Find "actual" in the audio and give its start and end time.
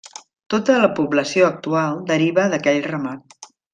1.49-1.99